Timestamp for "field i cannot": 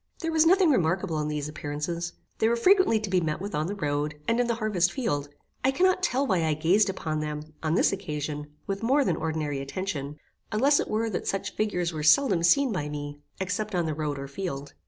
4.91-6.01